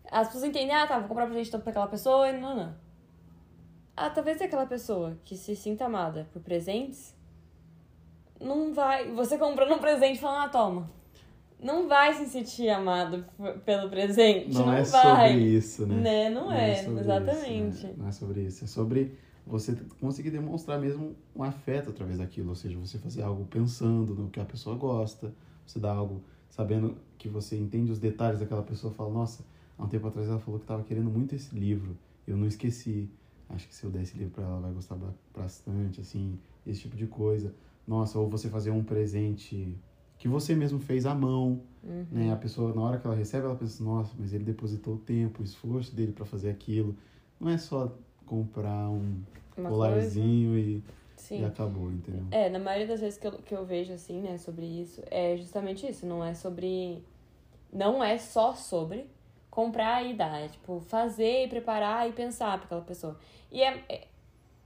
As 0.09 0.27
pessoas 0.27 0.45
entendem, 0.45 0.75
ah, 0.75 0.87
tá, 0.87 0.99
vou 0.99 1.07
comprar 1.07 1.25
presente 1.27 1.49
pra 1.49 1.69
aquela 1.69 1.87
pessoa 1.87 2.29
e 2.29 2.39
não, 2.39 2.55
não. 2.55 2.75
Ah, 3.95 4.09
talvez 4.09 4.41
aquela 4.41 4.65
pessoa 4.65 5.17
que 5.23 5.37
se 5.37 5.55
sinta 5.55 5.85
amada 5.85 6.27
por 6.33 6.41
presentes 6.41 7.15
não 8.39 8.73
vai. 8.73 9.09
Você 9.11 9.37
comprando 9.37 9.73
um 9.73 9.79
presente 9.79 10.17
e 10.17 10.19
falando, 10.19 10.45
ah, 10.45 10.49
toma. 10.49 11.00
Não 11.61 11.87
vai 11.87 12.13
se 12.13 12.25
sentir 12.25 12.69
amado 12.69 13.25
pelo 13.65 13.89
presente. 13.89 14.53
Não, 14.53 14.65
não 14.65 14.73
é 14.73 14.83
vai. 14.83 15.29
sobre 15.29 15.43
isso, 15.43 15.85
né? 15.85 15.95
né? 15.95 16.29
Não, 16.29 16.45
não 16.45 16.51
é, 16.51 16.71
é 16.71 16.85
exatamente. 16.85 17.77
Isso, 17.77 17.87
né? 17.87 17.93
Não 17.97 18.07
é 18.07 18.11
sobre 18.11 18.41
isso. 18.41 18.63
É 18.63 18.67
sobre 18.67 19.17
você 19.45 19.75
conseguir 19.99 20.31
demonstrar 20.31 20.79
mesmo 20.79 21.15
um 21.35 21.43
afeto 21.43 21.89
através 21.89 22.17
daquilo, 22.17 22.49
ou 22.49 22.55
seja, 22.55 22.77
você 22.77 22.97
fazer 22.97 23.23
algo 23.23 23.45
pensando 23.45 24.13
no 24.13 24.29
que 24.29 24.39
a 24.39 24.45
pessoa 24.45 24.75
gosta, 24.75 25.33
você 25.65 25.79
dá 25.79 25.91
algo 25.91 26.21
sabendo 26.49 26.97
que 27.17 27.27
você 27.27 27.57
entende 27.57 27.91
os 27.91 27.99
detalhes 27.99 28.39
daquela 28.39 28.63
pessoa, 28.63 28.93
fala, 28.93 29.11
nossa, 29.11 29.43
há 29.77 29.83
um 29.83 29.87
tempo 29.87 30.07
atrás 30.07 30.27
ela 30.27 30.39
falou 30.39 30.59
que 30.59 30.65
estava 30.65 30.83
querendo 30.83 31.09
muito 31.09 31.33
esse 31.33 31.55
livro, 31.55 31.97
eu 32.27 32.37
não 32.37 32.45
esqueci, 32.45 33.09
acho 33.49 33.67
que 33.67 33.75
se 33.75 33.83
eu 33.83 33.89
der 33.89 34.03
esse 34.03 34.17
livro 34.17 34.33
para 34.33 34.43
ela, 34.43 34.53
ela 34.53 34.61
vai 34.61 34.73
gostar 34.73 34.97
bastante, 35.35 36.01
assim, 36.01 36.37
esse 36.65 36.81
tipo 36.81 36.95
de 36.95 37.07
coisa. 37.07 37.53
Nossa, 37.87 38.19
ou 38.19 38.29
você 38.29 38.47
fazer 38.49 38.71
um 38.71 38.83
presente 38.83 39.75
que 40.21 40.27
você 40.27 40.53
mesmo 40.53 40.79
fez 40.79 41.07
à 41.07 41.15
mão, 41.15 41.59
uhum. 41.83 42.05
né? 42.11 42.31
A 42.31 42.35
pessoa, 42.35 42.71
na 42.75 42.81
hora 42.81 42.99
que 42.99 43.07
ela 43.07 43.15
recebe, 43.15 43.43
ela 43.43 43.55
pensa, 43.55 43.83
nossa, 43.83 44.13
mas 44.19 44.31
ele 44.35 44.43
depositou 44.43 44.93
o 44.93 44.97
tempo, 44.99 45.41
o 45.41 45.43
esforço 45.43 45.95
dele 45.95 46.11
para 46.11 46.23
fazer 46.25 46.51
aquilo. 46.51 46.95
Não 47.39 47.49
é 47.49 47.57
só 47.57 47.91
comprar 48.23 48.87
um 48.87 49.19
Uma 49.57 49.67
colarzinho 49.67 50.55
e, 50.55 50.83
e, 51.31 51.43
acabou, 51.43 51.91
entendeu? 51.91 52.23
É, 52.29 52.51
na 52.51 52.59
maioria 52.59 52.85
das 52.85 52.99
vezes 53.01 53.17
que 53.17 53.25
eu, 53.25 53.31
que 53.31 53.55
eu 53.55 53.65
vejo 53.65 53.93
assim, 53.93 54.21
né, 54.21 54.37
sobre 54.37 54.63
isso, 54.63 55.01
é 55.09 55.35
justamente 55.37 55.89
isso. 55.89 56.05
Não 56.05 56.23
é 56.23 56.35
sobre. 56.35 57.03
Não 57.73 58.03
é 58.03 58.19
só 58.19 58.53
sobre 58.53 59.07
comprar 59.49 60.05
e 60.05 60.13
dar. 60.13 60.39
É 60.39 60.49
tipo, 60.49 60.81
fazer 60.81 61.45
e 61.45 61.47
preparar 61.47 62.07
e 62.07 62.13
pensar 62.13 62.59
para 62.59 62.65
aquela 62.65 62.81
pessoa. 62.81 63.17
E 63.51 63.59
é, 63.63 63.83
é, 63.89 64.07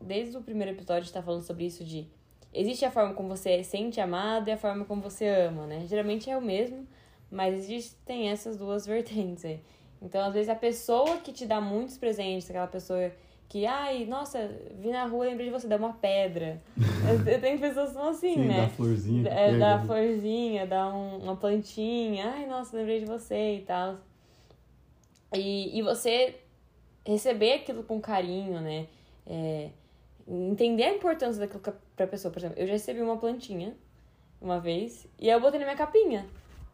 Desde 0.01 0.35
o 0.37 0.41
primeiro 0.41 0.71
episódio 0.71 1.01
a 1.01 1.01
gente 1.01 1.13
tá 1.13 1.23
falando 1.23 1.43
sobre 1.43 1.65
isso 1.65 1.83
de. 1.83 2.07
Existe 2.55 2.85
a 2.85 2.91
forma 2.91 3.13
como 3.13 3.29
você 3.29 3.63
sente 3.63 3.99
amado 3.99 4.47
e 4.47 4.51
a 4.51 4.57
forma 4.57 4.85
como 4.85 5.01
você 5.01 5.27
ama, 5.27 5.67
né? 5.67 5.85
Geralmente 5.87 6.29
é 6.29 6.37
o 6.37 6.41
mesmo, 6.41 6.87
mas 7.29 7.55
existem 7.55 8.29
essas 8.29 8.57
duas 8.57 8.85
vertentes 8.87 9.43
aí. 9.43 9.59
Então, 10.01 10.25
às 10.25 10.33
vezes, 10.33 10.49
a 10.49 10.55
pessoa 10.55 11.17
que 11.17 11.31
te 11.33 11.45
dá 11.45 11.59
muitos 11.59 11.97
presentes, 11.97 12.49
aquela 12.49 12.67
pessoa 12.67 13.11
que, 13.49 13.65
ai, 13.65 14.05
nossa, 14.05 14.49
vi 14.79 14.89
na 14.89 15.05
rua, 15.05 15.25
lembrei 15.25 15.47
de 15.47 15.51
você, 15.51 15.67
dá 15.67 15.77
uma 15.77 15.93
pedra. 15.93 16.61
eu, 17.27 17.41
tenho 17.41 17.59
pessoas 17.59 17.89
que 17.89 17.95
são 17.95 18.09
assim, 18.09 18.35
Sim, 18.35 18.47
né? 18.47 18.61
Dá 18.61 18.69
florzinha. 18.69 19.29
É, 19.29 19.57
dá 19.57 19.79
florzinha, 19.79 20.67
dá 20.67 20.87
um, 20.93 21.17
uma 21.17 21.35
plantinha, 21.35 22.31
ai, 22.35 22.45
nossa, 22.45 22.75
lembrei 22.75 22.99
de 22.99 23.05
você 23.05 23.55
e 23.57 23.61
tal. 23.61 23.97
E, 25.33 25.77
e 25.77 25.81
você 25.81 26.35
receber 27.05 27.53
aquilo 27.53 27.83
com 27.83 27.99
carinho, 27.99 28.59
né? 28.61 28.87
É, 29.27 29.69
entender 30.27 30.83
a 30.83 30.93
importância 30.93 31.39
daquilo 31.39 31.61
pra 31.95 32.07
pessoa. 32.07 32.31
Por 32.31 32.39
exemplo, 32.39 32.59
eu 32.59 32.65
já 32.67 32.73
recebi 32.73 33.01
uma 33.01 33.17
plantinha 33.17 33.75
uma 34.41 34.59
vez 34.59 35.07
e 35.19 35.29
eu 35.29 35.39
botei 35.39 35.59
na 35.59 35.65
minha 35.65 35.77
capinha. 35.77 36.25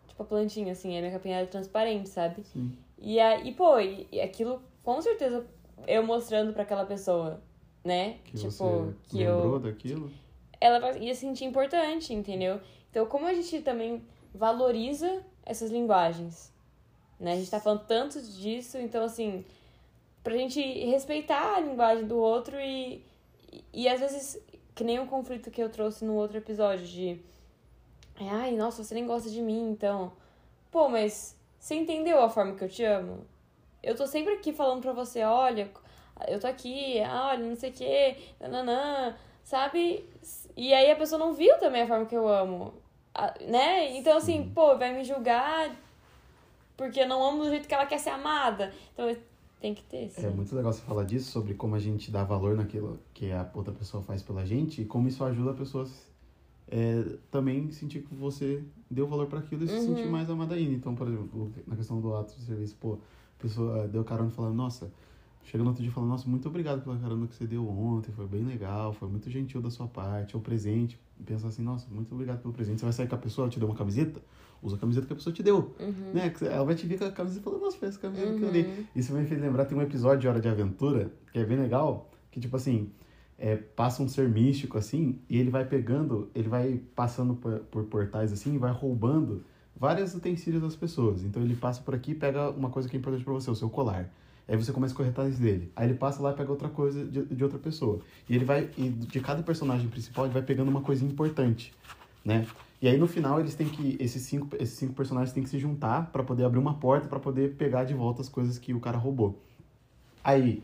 Tipo, 0.07 0.23
a 0.23 0.25
plantinha, 0.25 0.71
assim, 0.71 0.97
a 0.97 1.01
minha 1.01 1.11
capinha 1.11 1.37
era 1.37 1.47
transparente, 1.47 2.09
sabe? 2.09 2.43
Sim. 2.43 2.71
E 2.97 3.19
aí, 3.19 3.53
pô, 3.53 3.79
e, 3.79 4.07
e 4.11 4.21
aquilo 4.21 4.61
com 4.83 5.01
certeza 5.01 5.45
eu 5.87 6.03
mostrando 6.05 6.53
para 6.53 6.63
aquela 6.63 6.85
pessoa, 6.85 7.41
né? 7.83 8.17
Que 8.25 8.37
tipo, 8.37 8.51
você 8.51 8.93
que 9.09 9.17
lembrou 9.17 9.53
eu, 9.53 9.59
daquilo? 9.59 10.11
Ela 10.59 10.97
ia 10.97 11.13
se 11.13 11.21
sentir 11.21 11.45
importante, 11.45 12.13
entendeu? 12.13 12.59
Então, 12.89 13.05
como 13.05 13.25
a 13.25 13.33
gente 13.33 13.61
também 13.61 14.03
valoriza 14.33 15.23
essas 15.45 15.71
linguagens, 15.71 16.53
né? 17.19 17.33
A 17.33 17.35
gente 17.35 17.49
tá 17.49 17.59
falando 17.59 17.85
tanto 17.85 18.21
disso, 18.21 18.77
então, 18.77 19.03
assim, 19.03 19.43
pra 20.23 20.37
gente 20.37 20.61
respeitar 20.61 21.55
a 21.55 21.59
linguagem 21.59 22.05
do 22.05 22.17
outro 22.17 22.59
e, 22.59 23.03
e, 23.73 23.87
às 23.87 23.99
vezes, 23.99 24.41
que 24.75 24.83
nem 24.83 24.99
o 24.99 25.07
conflito 25.07 25.51
que 25.51 25.61
eu 25.61 25.69
trouxe 25.69 26.05
no 26.05 26.15
outro 26.15 26.37
episódio 26.37 26.85
de 26.85 27.19
ai, 28.19 28.51
nossa, 28.55 28.83
você 28.83 28.93
nem 28.93 29.05
gosta 29.05 29.29
de 29.29 29.41
mim, 29.41 29.71
então. 29.71 30.11
Pô, 30.69 30.87
mas 30.87 31.35
você 31.59 31.75
entendeu 31.75 32.21
a 32.21 32.29
forma 32.29 32.55
que 32.55 32.63
eu 32.63 32.69
te 32.69 32.83
amo? 32.83 33.25
eu 33.83 33.95
tô 33.95 34.05
sempre 34.05 34.33
aqui 34.33 34.53
falando 34.53 34.81
pra 34.81 34.93
você, 34.93 35.23
olha, 35.23 35.71
eu 36.27 36.39
tô 36.39 36.47
aqui, 36.47 37.01
olha, 37.01 37.39
não 37.39 37.55
sei 37.55 37.71
o 37.71 37.73
quê, 37.73 38.17
nananã, 38.39 39.15
sabe? 39.43 40.07
E 40.55 40.73
aí 40.73 40.91
a 40.91 40.95
pessoa 40.95 41.17
não 41.17 41.33
viu 41.33 41.57
também 41.57 41.81
a 41.81 41.87
forma 41.87 42.05
que 42.05 42.15
eu 42.15 42.27
amo, 42.27 42.73
né? 43.41 43.97
Então, 43.97 44.17
assim, 44.17 44.43
Sim. 44.43 44.51
pô, 44.53 44.77
vai 44.77 44.93
me 44.93 45.03
julgar 45.03 45.71
porque 46.77 47.01
eu 47.01 47.07
não 47.07 47.23
amo 47.23 47.43
do 47.43 47.49
jeito 47.49 47.67
que 47.67 47.73
ela 47.73 47.85
quer 47.85 47.99
ser 47.99 48.09
amada. 48.11 48.73
Então, 48.93 49.15
tem 49.61 49.75
que 49.75 49.83
ter, 49.83 50.09
sim. 50.09 50.25
É 50.25 50.29
muito 50.29 50.55
legal 50.55 50.73
você 50.73 50.81
falar 50.81 51.03
disso, 51.03 51.31
sobre 51.31 51.53
como 51.53 51.75
a 51.75 51.79
gente 51.79 52.09
dá 52.09 52.23
valor 52.23 52.55
naquilo 52.55 52.99
que 53.13 53.31
a 53.31 53.49
outra 53.53 53.71
pessoa 53.71 54.01
faz 54.01 54.23
pela 54.23 54.45
gente 54.45 54.81
e 54.81 54.85
como 54.85 55.07
isso 55.07 55.23
ajuda 55.23 55.51
a 55.51 55.53
pessoa 55.53 55.87
é, 56.67 57.03
também 57.29 57.69
sentir 57.71 58.01
que 58.01 58.15
você 58.15 58.63
deu 58.89 59.05
valor 59.05 59.27
para 59.27 59.39
aquilo 59.39 59.63
e 59.63 59.67
uhum. 59.67 59.79
se 59.79 59.85
sentir 59.85 60.07
mais 60.07 60.29
amada 60.29 60.55
ainda. 60.55 60.73
Então, 60.73 60.95
por 60.95 61.07
exemplo, 61.07 61.53
na 61.67 61.75
questão 61.75 62.01
do 62.01 62.15
ato 62.15 62.35
de 62.35 62.43
serviço, 62.43 62.75
pô, 62.79 62.97
pessoa 63.37 63.87
deu 63.87 64.03
carona 64.03 64.31
falando, 64.31 64.55
nossa, 64.55 64.91
chega 65.43 65.63
no 65.63 65.69
outro 65.69 65.83
dia 65.83 65.91
falando, 65.91 66.09
nossa, 66.09 66.29
muito 66.29 66.47
obrigado 66.47 66.83
pela 66.83 66.97
carona 66.97 67.27
que 67.27 67.35
você 67.35 67.45
deu 67.45 67.67
ontem, 67.67 68.11
foi 68.11 68.25
bem 68.27 68.43
legal, 68.43 68.93
foi 68.93 69.09
muito 69.09 69.29
gentil 69.29 69.61
da 69.61 69.69
sua 69.69 69.87
parte, 69.87 70.35
é 70.35 70.37
o 70.37 70.41
presente. 70.41 70.99
Pensa 71.25 71.47
assim, 71.47 71.61
nossa, 71.61 71.87
muito 71.91 72.13
obrigado 72.13 72.41
pelo 72.41 72.53
presente. 72.53 72.79
Você 72.79 72.85
vai 72.85 72.93
sair 72.93 73.07
com 73.07 73.15
a 73.15 73.17
pessoa, 73.17 73.45
ela 73.45 73.51
te 73.51 73.59
deu 73.59 73.67
uma 73.67 73.75
camiseta, 73.75 74.21
usa 74.61 74.75
a 74.75 74.79
camiseta 74.79 75.07
que 75.07 75.13
a 75.13 75.15
pessoa 75.15 75.33
te 75.33 75.41
deu. 75.41 75.73
Uhum. 75.79 76.13
Né? 76.13 76.33
Ela 76.41 76.63
vai 76.63 76.75
te 76.75 76.85
ver 76.85 76.99
com 76.99 77.05
a 77.05 77.11
camiseta 77.11 77.41
e 77.41 77.43
falar, 77.43 77.57
nossa, 77.59 77.77
foi 77.77 77.87
essa 77.87 77.99
camiseta 77.99 78.31
uhum. 78.31 78.37
que 78.39 78.43
eu 78.43 78.51
dei. 78.51 78.63
Uhum. 78.63 78.85
Isso 78.95 79.13
me 79.13 79.25
fez 79.25 79.41
lembrar, 79.41 79.65
tem 79.65 79.77
um 79.77 79.81
episódio 79.81 80.19
de 80.19 80.27
Hora 80.27 80.39
de 80.39 80.47
Aventura, 80.47 81.11
que 81.31 81.39
é 81.39 81.45
bem 81.45 81.57
legal, 81.57 82.09
que 82.29 82.39
tipo 82.39 82.55
assim, 82.55 82.91
é, 83.37 83.55
passa 83.55 84.03
um 84.03 84.07
ser 84.07 84.29
místico 84.29 84.77
assim, 84.77 85.19
e 85.29 85.37
ele 85.37 85.49
vai 85.49 85.65
pegando, 85.65 86.29
ele 86.35 86.47
vai 86.47 86.79
passando 86.95 87.33
por, 87.33 87.59
por 87.59 87.83
portais 87.85 88.31
assim, 88.31 88.55
e 88.55 88.57
vai 88.57 88.71
roubando 88.71 89.43
vários 89.75 90.13
utensílios 90.13 90.61
das 90.61 90.75
pessoas. 90.75 91.23
Então 91.23 91.41
ele 91.41 91.55
passa 91.55 91.81
por 91.81 91.95
aqui 91.95 92.11
e 92.11 92.15
pega 92.15 92.51
uma 92.51 92.69
coisa 92.69 92.87
que 92.87 92.95
é 92.95 92.99
importante 92.99 93.23
para 93.23 93.33
você, 93.33 93.49
o 93.49 93.55
seu 93.55 93.69
colar. 93.69 94.09
Aí 94.47 94.57
você 94.57 94.71
começa 94.71 94.93
a 94.93 94.97
correr 94.97 95.09
atrás 95.09 95.39
dele. 95.39 95.71
Aí 95.75 95.87
ele 95.87 95.93
passa 95.93 96.21
lá 96.21 96.31
e 96.31 96.35
pega 96.35 96.51
outra 96.51 96.67
coisa 96.67 97.05
de, 97.05 97.23
de 97.23 97.43
outra 97.43 97.57
pessoa. 97.57 97.99
E 98.29 98.35
ele 98.35 98.43
vai. 98.43 98.69
E 98.77 98.89
de 98.89 99.19
cada 99.21 99.41
personagem 99.41 99.87
principal, 99.87 100.25
ele 100.25 100.33
vai 100.33 100.41
pegando 100.41 100.69
uma 100.69 100.81
coisa 100.81 101.05
importante, 101.05 101.73
né? 102.23 102.45
E 102.81 102.87
aí 102.87 102.97
no 102.97 103.07
final 103.07 103.39
eles 103.39 103.53
têm 103.53 103.69
que. 103.69 103.95
Esses 103.99 104.23
cinco, 104.23 104.55
esses 104.59 104.75
cinco 104.75 104.93
personagens 104.93 105.31
têm 105.31 105.43
que 105.43 105.49
se 105.49 105.59
juntar 105.59 106.11
para 106.11 106.23
poder 106.23 106.45
abrir 106.45 106.59
uma 106.59 106.73
porta 106.73 107.07
para 107.07 107.19
poder 107.19 107.55
pegar 107.55 107.83
de 107.83 107.93
volta 107.93 108.21
as 108.21 108.29
coisas 108.29 108.57
que 108.57 108.73
o 108.73 108.79
cara 108.79 108.97
roubou. 108.97 109.39
Aí, 110.23 110.63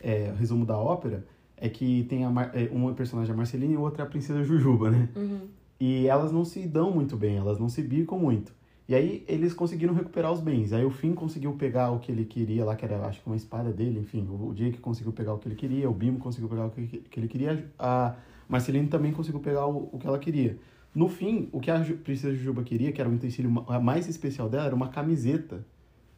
é, 0.00 0.30
o 0.34 0.36
resumo 0.36 0.64
da 0.64 0.78
ópera 0.78 1.26
é 1.56 1.68
que 1.68 2.04
tem 2.08 2.24
a 2.24 2.30
Mar, 2.30 2.50
é, 2.54 2.68
uma 2.72 2.92
personagem 2.94 3.32
a 3.34 3.36
Marceline 3.36 3.74
e 3.74 3.76
outra 3.76 4.02
é 4.02 4.06
a 4.06 4.08
Princesa 4.08 4.42
Jujuba, 4.42 4.90
né? 4.90 5.08
Uhum. 5.14 5.40
E 5.78 6.06
elas 6.06 6.32
não 6.32 6.44
se 6.44 6.66
dão 6.66 6.90
muito 6.90 7.16
bem, 7.16 7.36
elas 7.36 7.58
não 7.58 7.68
se 7.68 7.82
bicam 7.82 8.18
muito. 8.18 8.52
E 8.88 8.94
aí 8.94 9.22
eles 9.28 9.52
conseguiram 9.52 9.92
recuperar 9.92 10.32
os 10.32 10.40
bens. 10.40 10.72
Aí 10.72 10.84
o 10.84 10.90
Finn 10.90 11.12
conseguiu 11.12 11.52
pegar 11.52 11.90
o 11.90 11.98
que 11.98 12.10
ele 12.10 12.24
queria 12.24 12.64
lá, 12.64 12.74
que 12.74 12.86
era 12.86 13.04
acho 13.06 13.20
que 13.20 13.26
uma 13.26 13.36
espada 13.36 13.70
dele, 13.70 14.00
enfim. 14.00 14.26
O 14.30 14.54
Jake 14.54 14.78
conseguiu 14.78 15.12
pegar 15.12 15.34
o 15.34 15.38
que 15.38 15.46
ele 15.46 15.54
queria, 15.54 15.90
o 15.90 15.92
Bimo 15.92 16.18
conseguiu 16.18 16.48
pegar 16.48 16.66
o 16.66 16.70
que, 16.70 16.86
que 16.86 17.20
ele 17.20 17.28
queria, 17.28 17.70
a 17.78 18.14
Marceline 18.48 18.88
também 18.88 19.12
conseguiu 19.12 19.40
pegar 19.40 19.66
o, 19.66 19.90
o 19.92 19.98
que 19.98 20.06
ela 20.06 20.18
queria. 20.18 20.58
No 20.94 21.08
fim, 21.08 21.48
o 21.52 21.60
que 21.60 21.70
a 21.70 21.80
Princesa 22.02 22.34
Jujuba 22.34 22.62
queria, 22.62 22.90
que 22.92 23.00
era 23.00 23.08
o 23.08 23.14
utensílio 23.14 23.50
mais 23.82 24.08
especial 24.08 24.48
dela, 24.48 24.66
era 24.66 24.74
uma 24.74 24.88
camiseta 24.88 25.64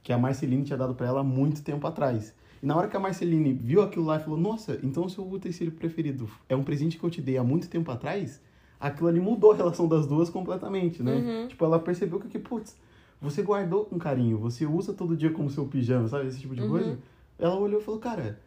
que 0.02 0.12
a 0.12 0.18
Marceline 0.18 0.64
tinha 0.64 0.76
dado 0.78 0.94
para 0.94 1.06
ela 1.06 1.20
há 1.20 1.24
muito 1.24 1.62
tempo 1.62 1.86
atrás. 1.86 2.34
E 2.62 2.66
na 2.66 2.76
hora 2.76 2.88
que 2.88 2.96
a 2.96 3.00
Marceline 3.00 3.52
viu 3.52 3.82
aquilo 3.82 4.04
lá 4.06 4.16
e 4.16 4.20
falou: 4.20 4.38
Nossa, 4.38 4.78
então 4.82 5.04
o 5.04 5.10
seu 5.10 5.28
utensílio 5.30 5.72
preferido 5.72 6.28
é 6.48 6.54
um 6.56 6.62
presente 6.62 6.98
que 6.98 7.04
eu 7.04 7.10
te 7.10 7.20
dei 7.20 7.36
há 7.36 7.44
muito 7.44 7.68
tempo 7.68 7.90
atrás, 7.90 8.40
aquilo 8.78 9.08
ali 9.08 9.20
mudou 9.20 9.52
a 9.52 9.56
relação 9.56 9.86
das 9.88 10.06
duas 10.06 10.30
completamente, 10.30 11.02
né? 11.02 11.14
Uhum. 11.16 11.48
Tipo, 11.48 11.64
ela 11.64 11.78
percebeu 11.78 12.18
que, 12.20 12.38
putz, 12.38 12.76
você 13.20 13.42
guardou 13.42 13.84
com 13.84 13.98
carinho, 13.98 14.38
você 14.38 14.64
usa 14.66 14.92
todo 14.94 15.16
dia 15.16 15.30
como 15.30 15.50
seu 15.50 15.66
pijama, 15.66 16.08
sabe? 16.08 16.28
Esse 16.28 16.40
tipo 16.40 16.54
de 16.54 16.62
Uhum. 16.62 16.68
coisa. 16.70 16.98
Ela 17.38 17.56
olhou 17.58 17.80
e 17.80 17.84
falou: 17.84 17.98
Cara, 18.00 18.38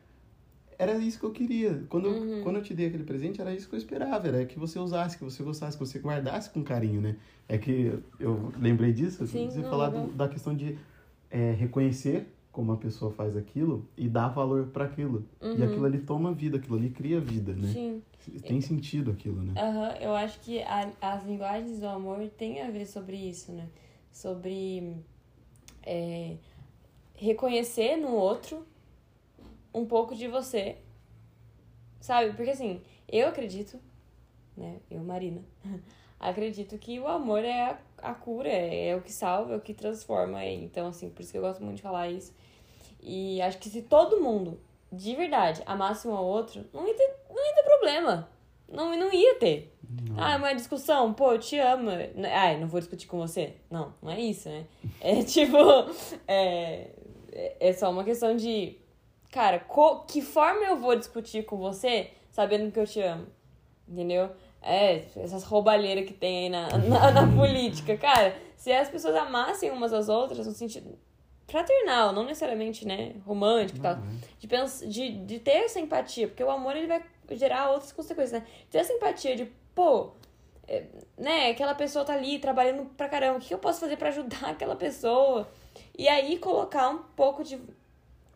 era 0.77 0.97
isso 0.97 1.19
que 1.19 1.25
eu 1.25 1.31
queria. 1.31 1.83
Quando, 1.89 2.07
eu- 2.07 2.13
Uhum. 2.13 2.41
quando 2.43 2.55
eu 2.57 2.63
te 2.63 2.73
dei 2.73 2.87
aquele 2.87 3.03
presente, 3.03 3.39
era 3.41 3.53
isso 3.53 3.67
que 3.69 3.75
eu 3.75 3.79
esperava. 3.79 4.27
Era 4.27 4.45
que 4.45 4.57
você 4.59 4.79
usasse, 4.79 5.17
que 5.17 5.23
você 5.23 5.43
gostasse, 5.43 5.77
que 5.77 5.85
você 5.85 5.99
guardasse 5.99 6.49
com 6.49 6.63
carinho, 6.63 7.01
né? 7.01 7.15
É 7.47 7.57
que 7.57 7.93
eu 8.19 8.51
lembrei 8.59 8.93
disso, 8.93 9.25
Sim, 9.27 9.49
você 9.49 9.59
não, 9.59 9.69
falar 9.69 9.87
legal. 9.87 10.07
do- 10.07 10.13
da 10.13 10.27
questão 10.27 10.55
de 10.55 10.77
é, 11.35 11.51
reconhecer 11.53 12.27
como 12.51 12.71
a 12.71 12.77
pessoa 12.77 13.11
faz 13.11 13.35
aquilo 13.35 13.87
e 13.97 14.07
dar 14.07 14.27
valor 14.27 14.67
para 14.67 14.85
aquilo. 14.85 15.25
E 15.41 15.47
Uhum. 15.47 15.63
aquilo 15.63 15.85
ali 15.85 15.97
toma 15.97 16.31
vida, 16.31 16.57
aquilo 16.57 16.77
ali 16.77 16.91
cria 16.91 17.19
vida, 17.19 17.53
né? 17.53 17.67
Sim. 17.73 18.01
Tem 18.45 18.61
sentido 18.61 19.09
aquilo, 19.09 19.41
né? 19.41 19.53
Aham, 19.59 19.95
eu 19.99 20.13
acho 20.15 20.39
que 20.41 20.61
a- 20.61 20.91
as 21.01 21.25
linguagens 21.25 21.79
do 21.79 21.87
amor 21.87 22.19
têm 22.37 22.61
a 22.61 22.69
ver 22.69 22.85
sobre 22.85 23.15
isso, 23.17 23.51
né? 23.51 23.67
Sobre 24.11 24.95
é, 25.85 26.35
reconhecer 27.15 27.97
no 27.97 28.11
outro 28.11 28.65
um 29.73 29.85
pouco 29.85 30.15
de 30.15 30.27
você, 30.27 30.77
sabe? 31.99 32.33
Porque 32.33 32.51
assim, 32.51 32.81
eu 33.07 33.27
acredito, 33.27 33.79
né? 34.55 34.79
Eu, 34.89 35.03
Marina, 35.03 35.41
acredito 36.19 36.77
que 36.77 36.99
o 36.99 37.07
amor 37.07 37.43
é 37.43 37.61
a, 37.61 37.77
a 38.11 38.13
cura, 38.13 38.49
é, 38.49 38.89
é 38.89 38.95
o 38.95 39.01
que 39.01 39.11
salva, 39.11 39.53
é 39.53 39.57
o 39.57 39.61
que 39.61 39.73
transforma. 39.73 40.43
é. 40.43 40.53
Então, 40.53 40.87
assim, 40.87 41.09
por 41.09 41.21
isso 41.21 41.31
que 41.31 41.37
eu 41.37 41.41
gosto 41.41 41.63
muito 41.63 41.77
de 41.77 41.81
falar 41.81 42.09
isso. 42.09 42.33
E 43.01 43.41
acho 43.41 43.57
que 43.57 43.69
se 43.69 43.81
todo 43.81 44.21
mundo, 44.21 44.59
de 44.91 45.15
verdade, 45.15 45.61
amasse 45.65 46.07
um 46.07 46.13
ao 46.15 46.25
outro, 46.25 46.65
não 46.73 46.87
ia 46.87 46.93
ter, 46.93 47.15
não 47.29 47.45
ia 47.45 47.55
ter 47.55 47.63
problema. 47.63 48.29
Não, 48.67 48.97
não 48.97 49.13
ia 49.13 49.35
ter. 49.35 49.71
Ah, 50.17 50.33
é 50.33 50.37
uma 50.37 50.53
discussão, 50.53 51.13
pô, 51.13 51.33
eu 51.33 51.39
te 51.39 51.59
amo. 51.59 51.91
Ai, 52.31 52.59
não 52.59 52.67
vou 52.67 52.79
discutir 52.79 53.07
com 53.07 53.17
você. 53.19 53.55
Não, 53.69 53.93
não 54.01 54.11
é 54.11 54.19
isso, 54.19 54.49
né? 54.49 54.65
É 54.99 55.21
tipo, 55.23 55.57
é, 56.27 56.89
é 57.59 57.73
só 57.73 57.91
uma 57.91 58.03
questão 58.03 58.35
de, 58.35 58.77
cara, 59.33 59.59
co- 59.59 60.01
que 60.01 60.21
forma 60.21 60.63
eu 60.65 60.77
vou 60.77 60.95
discutir 60.95 61.43
com 61.43 61.57
você 61.57 62.11
sabendo 62.29 62.71
que 62.71 62.79
eu 62.79 62.85
te 62.87 63.01
amo? 63.01 63.27
Entendeu? 63.87 64.29
É, 64.61 65.05
essas 65.17 65.43
roubalheiras 65.43 66.05
que 66.05 66.13
tem 66.13 66.43
aí 66.45 66.49
na, 66.49 66.67
na, 66.77 67.11
na 67.11 67.27
política. 67.35 67.97
Cara, 67.97 68.35
se 68.55 68.71
as 68.71 68.89
pessoas 68.89 69.15
amassem 69.15 69.69
umas 69.71 69.91
às 69.91 70.07
outras 70.07 70.45
no 70.47 70.53
sentido 70.53 70.97
fraternal, 71.47 72.13
não 72.13 72.23
necessariamente, 72.23 72.87
né, 72.87 73.15
romântico 73.25 73.77
e 73.79 73.81
tal, 73.81 73.93
é. 73.93 73.97
de, 74.39 74.47
pens- 74.47 74.83
de, 74.87 75.09
de 75.25 75.39
ter 75.39 75.65
essa 75.65 75.79
empatia, 75.79 76.27
porque 76.27 76.43
o 76.43 76.49
amor 76.49 76.75
ele 76.75 76.87
vai 76.87 77.03
gerar 77.31 77.69
outras 77.71 77.91
consequências, 77.91 78.39
né? 78.41 78.47
Ter 78.71 78.77
essa 78.79 78.93
empatia 78.93 79.35
de, 79.35 79.45
pô, 79.75 80.11
é, 80.67 80.83
né, 81.17 81.49
aquela 81.49 81.75
pessoa 81.75 82.05
tá 82.05 82.13
ali 82.13 82.39
trabalhando 82.39 82.85
pra 82.95 83.09
caramba, 83.09 83.37
o 83.37 83.41
que 83.41 83.53
eu 83.53 83.57
posso 83.59 83.81
fazer 83.81 83.97
pra 83.97 84.09
ajudar 84.09 84.45
aquela 84.51 84.75
pessoa? 84.75 85.47
E 85.97 86.07
aí 86.07 86.37
colocar 86.39 86.89
um 86.89 86.99
pouco 87.15 87.43
de. 87.43 87.59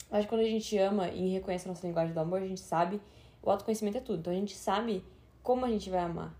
Que 0.10 0.28
quando 0.28 0.42
a 0.42 0.46
gente 0.46 0.78
ama 0.78 1.10
e 1.10 1.30
reconhece 1.30 1.68
a 1.68 1.70
nossa 1.70 1.86
linguagem 1.86 2.14
do 2.14 2.20
amor, 2.20 2.42
a 2.42 2.48
gente 2.48 2.62
sabe. 2.62 3.02
O 3.42 3.52
autoconhecimento 3.52 3.98
é 3.98 4.02
tudo. 4.02 4.20
Então 4.20 4.34
a 4.34 4.36
gente 4.36 4.56
sabe 4.56 5.04
como 5.44 5.66
a 5.66 5.70
gente 5.70 5.90
vai 5.90 6.00
amar. 6.00 6.36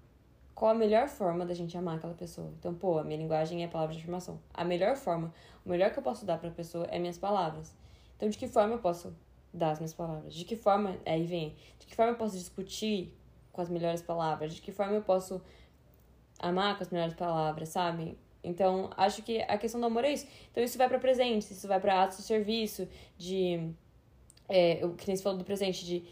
Qual 0.55 0.71
a 0.71 0.74
melhor 0.74 1.07
forma 1.07 1.45
da 1.45 1.53
gente 1.53 1.77
amar 1.77 1.97
aquela 1.97 2.15
pessoa. 2.15 2.51
Então, 2.57 2.74
pô, 2.74 2.97
a 2.97 3.03
minha 3.03 3.17
linguagem 3.17 3.63
é 3.63 3.67
palavra 3.67 3.93
de 3.93 4.01
afirmação. 4.01 4.39
A 4.53 4.63
melhor 4.63 4.95
forma, 4.95 5.31
o 5.63 5.69
melhor 5.69 5.91
que 5.91 6.00
eu 6.00 6.03
posso 6.03 6.25
dar 6.25 6.39
pra 6.39 6.50
pessoa 6.50 6.86
é 6.86 6.97
minhas 6.97 7.17
palavras. 7.17 7.75
Então, 8.15 8.27
de 8.27 8.38
que 8.38 8.47
forma 8.47 8.74
eu 8.74 8.79
posso 8.79 9.15
dar 9.53 9.71
as 9.71 9.79
minhas 9.79 9.93
palavras? 9.93 10.33
De 10.33 10.43
que 10.45 10.55
forma, 10.55 10.97
aí 11.05 11.25
vem, 11.25 11.55
de 11.77 11.86
que 11.86 11.95
forma 11.95 12.13
eu 12.13 12.17
posso 12.17 12.36
discutir 12.36 13.15
com 13.51 13.62
as 13.62 13.69
melhores 13.69 14.01
palavras? 14.01 14.55
De 14.55 14.62
que 14.62 14.71
forma 14.71 14.93
eu 14.93 15.03
posso 15.03 15.41
amar 16.39 16.75
com 16.75 16.83
as 16.83 16.89
melhores 16.89 17.13
palavras, 17.13 17.69
sabe? 17.69 18.17
Então, 18.47 18.89
acho 18.95 19.21
que 19.23 19.41
a 19.41 19.57
questão 19.57 19.79
do 19.79 19.85
amor 19.87 20.03
é 20.05 20.13
isso. 20.13 20.25
Então, 20.51 20.63
isso 20.63 20.77
vai 20.77 20.87
pra 20.87 20.99
presentes, 20.99 21.51
isso 21.51 21.67
vai 21.67 21.79
pra 21.79 22.03
atos 22.03 22.17
de 22.17 22.23
serviço, 22.23 22.87
de. 23.17 23.69
É, 24.49 24.79
o 24.85 24.93
que 24.93 25.07
nem 25.07 25.15
você 25.15 25.23
falou 25.23 25.37
do 25.37 25.43
presente, 25.43 25.85
de. 25.85 26.03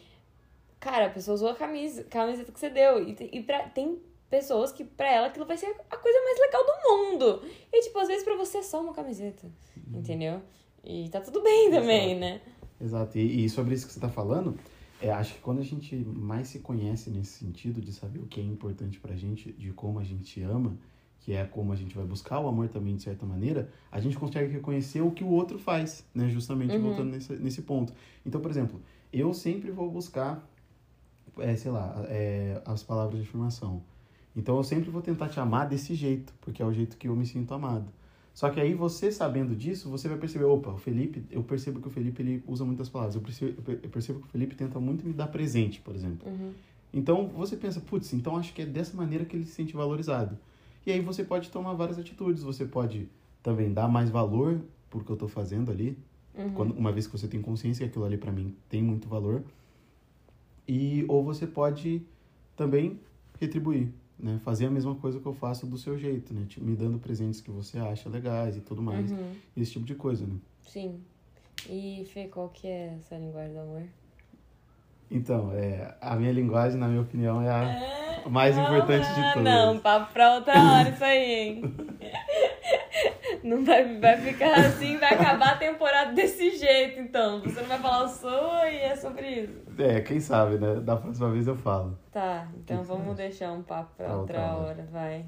Cara, 0.79 1.07
a 1.07 1.09
pessoa 1.09 1.35
usou 1.35 1.49
a 1.49 1.55
camisa, 1.55 2.03
camiseta 2.03 2.51
que 2.51 2.59
você 2.59 2.69
deu. 2.69 3.01
E, 3.07 3.15
e 3.31 3.41
pra, 3.41 3.69
tem 3.69 3.97
pessoas 4.29 4.71
que, 4.71 4.83
pra 4.83 5.11
ela, 5.11 5.27
aquilo 5.27 5.45
vai 5.45 5.57
ser 5.57 5.73
a 5.89 5.97
coisa 5.97 6.19
mais 6.23 6.39
legal 6.39 6.63
do 6.65 6.89
mundo. 6.89 7.43
E, 7.71 7.81
tipo, 7.81 7.97
às 7.97 8.07
vezes 8.07 8.23
pra 8.23 8.35
você 8.35 8.57
é 8.59 8.63
só 8.63 8.81
uma 8.81 8.93
camiseta. 8.93 9.49
Entendeu? 9.93 10.41
E 10.83 11.09
tá 11.09 11.21
tudo 11.21 11.41
bem 11.41 11.71
também, 11.71 12.11
Exato. 12.11 12.19
né? 12.19 12.41
Exato. 12.81 13.17
E, 13.17 13.45
e 13.45 13.49
sobre 13.49 13.73
isso 13.73 13.87
que 13.87 13.93
você 13.93 13.99
está 13.99 14.09
falando, 14.09 14.59
é, 15.01 15.09
acho 15.09 15.33
que 15.35 15.39
quando 15.39 15.59
a 15.59 15.63
gente 15.63 15.95
mais 15.95 16.49
se 16.49 16.59
conhece 16.59 17.09
nesse 17.09 17.39
sentido 17.39 17.81
de 17.81 17.91
saber 17.91 18.19
o 18.19 18.27
que 18.27 18.39
é 18.39 18.43
importante 18.43 18.99
pra 18.99 19.15
gente, 19.15 19.51
de 19.53 19.71
como 19.71 19.99
a 19.99 20.03
gente 20.03 20.41
ama, 20.41 20.77
que 21.25 21.33
é 21.33 21.43
como 21.43 21.73
a 21.73 21.75
gente 21.75 21.95
vai 21.95 22.05
buscar 22.05 22.39
o 22.39 22.47
amor 22.47 22.67
também 22.69 22.95
de 22.95 23.01
certa 23.01 23.25
maneira, 23.25 23.67
a 23.91 23.99
gente 23.99 24.15
consegue 24.15 24.53
reconhecer 24.53 25.01
o 25.01 25.09
que 25.09 25.23
o 25.23 25.27
outro 25.27 25.57
faz, 25.57 26.05
né? 26.13 26.29
Justamente 26.29 26.75
Uhum. 26.75 26.83
voltando 26.83 27.09
nesse, 27.09 27.33
nesse 27.33 27.63
ponto. 27.63 27.91
Então, 28.23 28.39
por 28.39 28.51
exemplo, 28.51 28.79
eu 29.11 29.33
sempre 29.33 29.71
vou 29.71 29.89
buscar, 29.89 30.47
é, 31.39 31.55
sei 31.55 31.71
lá, 31.71 32.05
é, 32.09 32.61
as 32.63 32.83
palavras 32.83 33.19
de 33.19 33.27
afirmação. 33.27 33.81
Então 34.35 34.55
eu 34.57 34.63
sempre 34.63 34.91
vou 34.91 35.01
tentar 35.01 35.27
te 35.29 35.39
amar 35.39 35.67
desse 35.67 35.95
jeito, 35.95 36.31
porque 36.41 36.61
é 36.61 36.65
o 36.65 36.71
jeito 36.71 36.95
que 36.95 37.07
eu 37.07 37.15
me 37.15 37.25
sinto 37.25 37.51
amado. 37.55 37.87
Só 38.31 38.49
que 38.51 38.59
aí 38.59 38.75
você 38.75 39.11
sabendo 39.11 39.55
disso, 39.55 39.89
você 39.89 40.07
vai 40.07 40.19
perceber, 40.19 40.43
opa, 40.45 40.69
o 40.69 40.77
Felipe, 40.77 41.25
eu 41.31 41.41
percebo 41.41 41.79
que 41.81 41.87
o 41.87 41.89
Felipe 41.89 42.21
ele 42.21 42.43
usa 42.45 42.63
muitas 42.63 42.87
palavras. 42.87 43.15
Eu 43.15 43.21
percebo, 43.21 43.63
eu 43.67 43.89
percebo 43.89 44.19
que 44.19 44.27
o 44.27 44.29
Felipe 44.29 44.53
tenta 44.53 44.79
muito 44.79 45.07
me 45.07 45.13
dar 45.13 45.27
presente, 45.27 45.81
por 45.81 45.95
exemplo. 45.95 46.29
Uhum. 46.29 46.51
Então 46.93 47.27
você 47.29 47.57
pensa, 47.57 47.81
putz, 47.81 48.13
então 48.13 48.37
acho 48.37 48.53
que 48.53 48.61
é 48.61 48.65
dessa 48.65 48.95
maneira 48.95 49.25
que 49.25 49.35
ele 49.35 49.45
se 49.45 49.53
sente 49.53 49.73
valorizado. 49.73 50.37
E 50.85 50.91
aí 50.91 51.01
você 51.01 51.23
pode 51.23 51.49
tomar 51.49 51.73
várias 51.73 51.97
atitudes, 51.97 52.43
você 52.43 52.65
pode 52.65 53.09
também 53.41 53.73
dar 53.73 53.87
mais 53.87 54.09
valor 54.09 54.61
por 54.89 55.03
que 55.03 55.11
eu 55.11 55.17
tô 55.17 55.27
fazendo 55.27 55.71
ali, 55.71 55.97
Uhum. 56.37 56.51
quando, 56.53 56.71
uma 56.77 56.91
vez 56.91 57.07
que 57.07 57.17
você 57.17 57.27
tem 57.29 57.41
consciência 57.41 57.85
que 57.85 57.89
aquilo 57.89 58.03
ali 58.05 58.17
pra 58.17 58.31
mim 58.31 58.53
tem 58.69 58.83
muito 58.83 59.07
valor. 59.07 59.43
E 60.67 61.05
ou 61.07 61.23
você 61.23 61.47
pode 61.47 62.01
também 62.57 62.99
retribuir, 63.39 63.87
né? 64.19 64.39
Fazer 64.43 64.65
a 64.65 64.69
mesma 64.71 64.95
coisa 64.95 65.19
que 65.19 65.25
eu 65.25 65.33
faço 65.33 65.65
do 65.65 65.77
seu 65.77 65.97
jeito, 65.97 66.33
né? 66.33 66.45
Tipo, 66.47 66.65
me 66.65 66.75
dando 66.75 66.99
presentes 66.99 67.39
que 67.39 67.49
você 67.51 67.77
acha 67.79 68.09
legais 68.09 68.57
e 68.57 68.61
tudo 68.61 68.81
mais. 68.81 69.11
Uhum. 69.11 69.31
Esse 69.55 69.71
tipo 69.73 69.85
de 69.85 69.95
coisa, 69.95 70.25
né? 70.25 70.35
Sim. 70.67 70.99
E, 71.69 72.03
Fê, 72.13 72.27
qual 72.27 72.49
que 72.49 72.67
é 72.67 72.95
essa 72.99 73.15
linguagem 73.17 73.53
do 73.53 73.59
amor? 73.59 73.83
Então, 75.09 75.51
é, 75.53 75.95
a 76.01 76.15
minha 76.15 76.31
linguagem, 76.31 76.79
na 76.79 76.87
minha 76.87 77.01
opinião, 77.01 77.41
é 77.41 77.49
a 77.49 78.04
mais 78.29 78.55
Não, 78.55 78.63
importante 78.63 79.13
de 79.13 79.19
ah, 79.21 79.31
todas. 79.33 79.43
Não, 79.53 79.79
papo 79.79 80.13
pra 80.13 80.35
outra 80.35 80.53
hora 80.53 80.89
isso 80.89 81.03
aí, 81.03 81.33
hein? 81.33 81.61
Não 83.43 83.63
vai, 83.63 83.99
vai 83.99 84.17
ficar 84.17 84.53
assim, 84.55 84.97
vai 84.97 85.13
acabar 85.13 85.53
a 85.53 85.57
temporada 85.57 86.11
desse 86.13 86.57
jeito, 86.57 86.99
então. 86.99 87.41
Você 87.41 87.61
não 87.61 87.67
vai 87.67 87.79
falar 87.79 88.03
o 88.03 88.07
sua 88.09 88.69
e 88.69 88.77
é 88.77 88.95
sobre 88.95 89.27
isso. 89.43 89.53
É, 89.77 90.01
quem 90.01 90.19
sabe, 90.19 90.57
né? 90.57 90.75
Da 90.75 90.95
próxima 90.95 91.29
vez 91.31 91.47
eu 91.47 91.55
falo. 91.55 91.97
Tá, 92.11 92.47
então 92.57 92.79
Que 92.79 92.87
vamos 92.87 93.15
deixar 93.15 93.51
um 93.51 93.61
papo 93.61 93.91
pra 93.95 94.07
Pra 94.07 94.17
outra 94.17 94.39
outra 94.39 94.55
hora, 94.55 94.67
hora. 94.67 94.87
vai. 94.91 95.25